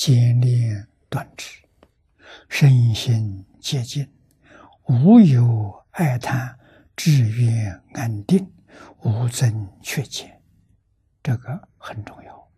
[0.00, 1.62] 坚炼断指，
[2.48, 4.10] 身心洁净，
[4.88, 6.58] 无有爱贪，
[6.96, 8.50] 志愿安定，
[9.02, 10.42] 无增缺减，
[11.22, 12.50] 这个很重要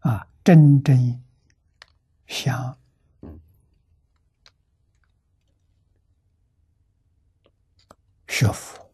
[0.00, 0.26] 啊！
[0.42, 1.22] 真正
[2.26, 2.76] 想
[8.26, 8.92] 学佛、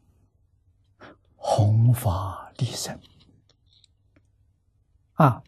[1.36, 3.00] 弘法利生。
[5.16, 5.42] 啊，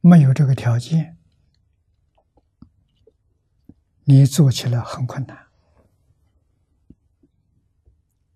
[0.00, 1.18] 没有这个条件，
[4.04, 5.46] 你做起来很困难。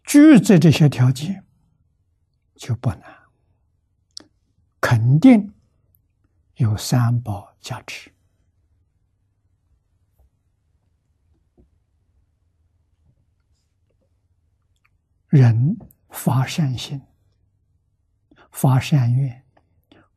[0.03, 1.45] 具备这些条件
[2.55, 3.25] 就不难，
[4.81, 5.53] 肯定
[6.55, 8.11] 有三宝加持。
[15.29, 15.77] 人
[16.09, 17.03] 发善心，
[18.51, 19.44] 发善愿。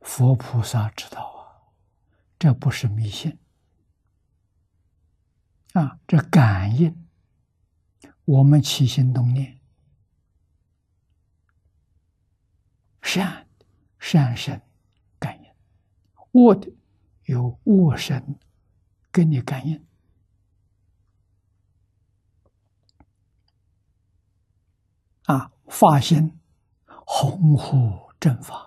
[0.07, 1.67] 佛菩萨知道啊，
[2.39, 3.37] 这不是迷信
[5.73, 7.05] 啊，这感应。
[8.23, 9.59] 我们起心动念，
[13.01, 13.47] 善
[13.99, 14.61] 善神
[15.19, 15.51] 感应，
[16.31, 16.73] 恶的
[17.25, 18.39] 有恶神
[19.11, 19.85] 跟你感应
[25.25, 26.39] 啊，发心
[26.87, 28.66] 洪护正法。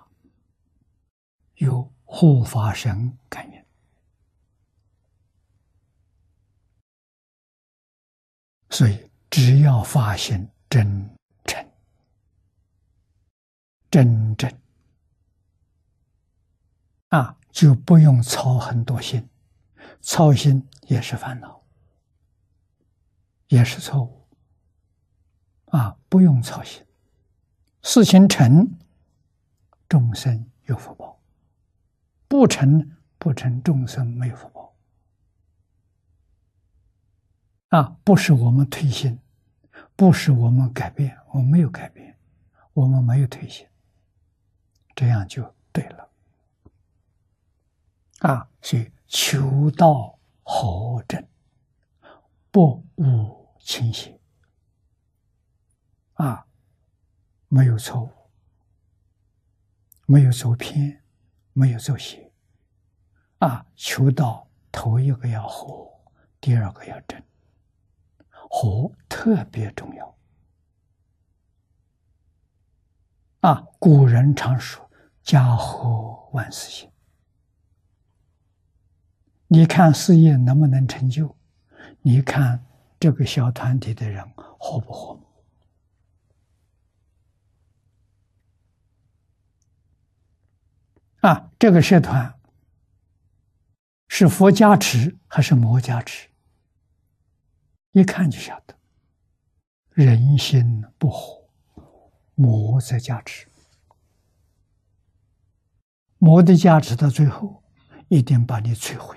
[1.60, 3.64] 有护法神感应，
[8.70, 11.70] 所以只要发现真诚、
[13.90, 14.50] 真正
[17.10, 19.28] 啊，就不用操很多心，
[20.00, 21.62] 操心也是烦恼，
[23.48, 24.26] 也是错误
[25.66, 25.98] 啊！
[26.08, 26.82] 不用操心，
[27.82, 28.78] 事情成，
[29.86, 31.09] 众生有福报。
[32.30, 34.72] 不成不成，众生没有福报
[37.70, 37.96] 啊！
[38.04, 39.18] 不是我们退心，
[39.96, 42.16] 不是我们改变，我没有改变，
[42.72, 43.66] 我们没有退心，
[44.94, 46.08] 这样就对了
[48.20, 48.48] 啊！
[48.62, 51.26] 所以求道何正，
[52.52, 54.20] 不无倾斜
[56.14, 56.46] 啊，
[57.48, 58.10] 没有错误，
[60.06, 60.96] 没有走偏。
[61.52, 62.29] 没有走邪
[63.40, 63.66] 啊！
[63.74, 65.90] 求道头一个要和，
[66.40, 67.22] 第二个要真，
[68.28, 70.16] 和特别重要
[73.40, 73.66] 啊！
[73.78, 74.90] 古人常说
[75.24, 76.90] “家和万事兴”，
[79.48, 81.34] 你看事业能不能成就？
[82.02, 82.64] 你看
[82.98, 85.18] 这个小团体的人和不和？
[91.20, 92.38] 啊，这个社团
[94.12, 96.28] 是佛加持还是魔加持？
[97.92, 98.76] 一看就晓得，
[99.90, 101.48] 人心不和，
[102.34, 103.46] 魔在加持，
[106.18, 107.62] 魔的加持到最后
[108.08, 109.16] 一定把你摧毁。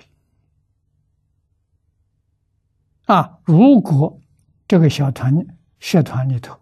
[3.06, 4.20] 啊，如果
[4.68, 5.44] 这个小团
[5.80, 6.58] 社团里头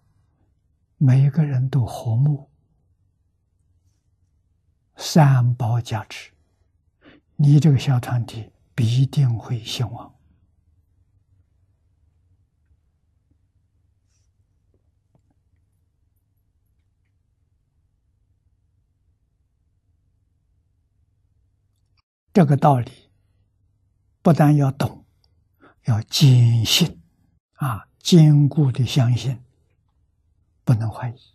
[0.96, 2.50] 每一个人都和睦。
[4.96, 6.32] 三宝加持，
[7.44, 10.14] 你这个小团体必定会兴旺。
[22.32, 23.10] 这个道理
[24.22, 25.04] 不但要懂，
[25.86, 27.02] 要坚信
[27.54, 29.42] 啊，坚固的相信，
[30.62, 31.31] 不能怀疑。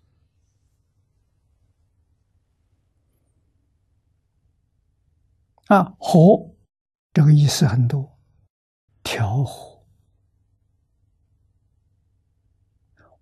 [5.67, 6.55] 啊，和
[7.11, 8.17] 这个意思很多，
[9.03, 9.85] 调和、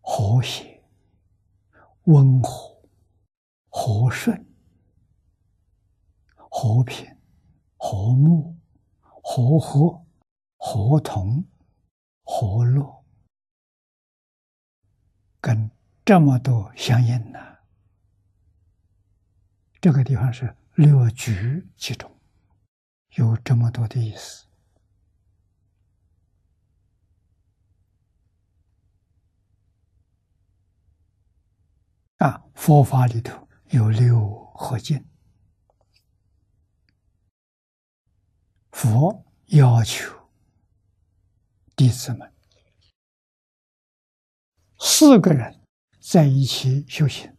[0.01, 0.83] 和谐、
[2.03, 2.79] 温和、
[3.69, 4.45] 和顺、
[6.36, 7.18] 和平、
[7.77, 8.56] 和睦、
[9.01, 10.06] 和和、
[10.57, 11.44] 和同、
[12.24, 13.03] 和乐，
[15.41, 15.71] 跟
[16.06, 17.59] 这么多相应的，
[19.81, 22.14] 这个地方是略举其中。
[23.15, 24.45] 有这么多的意思
[32.17, 32.45] 啊！
[32.53, 35.06] 佛法里头有六合敬，
[38.71, 40.29] 佛要求
[41.75, 42.33] 弟子们
[44.77, 45.62] 四个人
[46.01, 47.33] 在一起修行，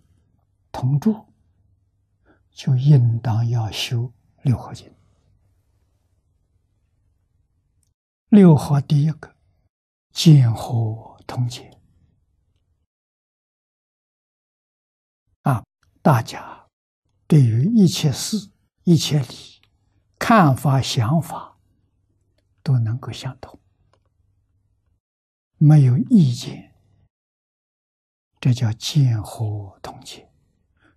[0.72, 1.34] 同住，
[2.50, 4.95] 就应当要修六合经。
[8.28, 9.36] 六合第一个，
[10.10, 11.78] 见合同解
[15.42, 15.64] 啊，
[16.02, 16.66] 大家
[17.28, 18.50] 对于一切事、
[18.82, 19.62] 一切理、
[20.18, 21.56] 看法、想法
[22.64, 23.60] 都能够相同，
[25.58, 26.74] 没有意见，
[28.40, 30.28] 这叫见合同解，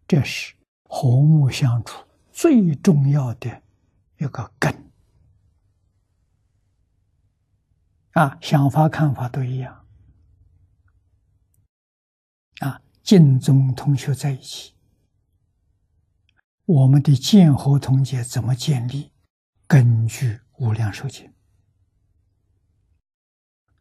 [0.07, 0.55] 这是
[0.85, 3.61] 和睦相处最重要的
[4.17, 4.88] 一个根。
[8.13, 9.85] 啊，想法看法都一样。
[12.59, 14.73] 啊，净宗同学在一起，
[16.65, 19.11] 我们的见合同解怎么建立？
[19.67, 21.27] 根据《无量寿经》，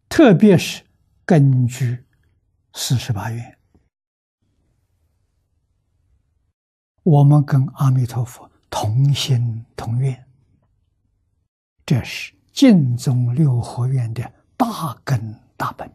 [0.08, 0.84] 特别是
[1.24, 2.04] 根据
[2.74, 3.58] 四十八愿，
[7.02, 10.28] 我们跟阿弥陀佛同心同愿，
[11.86, 12.37] 这是。
[12.58, 15.88] 净宗六合院的大根大本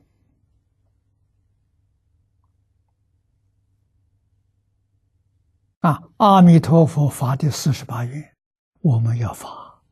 [5.81, 6.01] 啊！
[6.15, 8.33] 阿弥陀佛发的四十八愿，
[8.79, 9.83] 我们要发，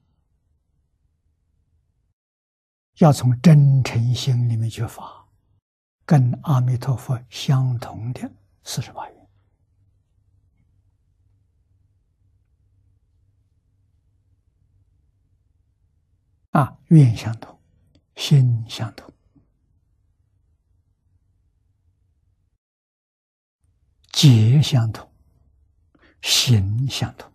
[3.00, 5.28] 要从真诚心里面去发，
[6.06, 8.32] 跟阿弥陀佛相同的
[8.64, 9.21] 四十八愿。
[16.52, 17.58] 啊，愿相同，
[18.16, 19.10] 心相同，
[24.12, 25.10] 结相同，
[26.22, 27.31] 行相同。